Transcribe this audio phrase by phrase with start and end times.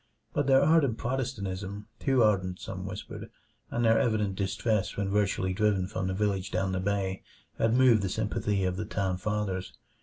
[0.33, 3.29] But their ardent Protestantism too ardent, some whispered
[3.69, 7.21] and their evident distress when virtually driven from the village down the bay,
[7.59, 9.73] had moved the sympathy of the town fathers.